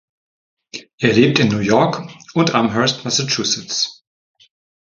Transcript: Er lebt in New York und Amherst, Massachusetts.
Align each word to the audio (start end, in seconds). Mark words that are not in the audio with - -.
Er 0.97 1.13
lebt 1.13 1.37
in 1.37 1.49
New 1.49 1.59
York 1.59 2.01
und 2.33 2.55
Amherst, 2.55 3.05
Massachusetts. 3.05 4.03